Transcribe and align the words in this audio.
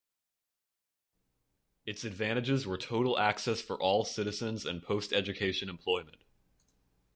Its 1.85 2.03
advantages 2.03 2.65
were 2.65 2.75
total 2.75 3.19
access 3.19 3.61
for 3.61 3.79
all 3.79 4.03
citizens 4.03 4.65
and 4.65 4.81
post-education 4.81 5.69
employment. 5.69 6.17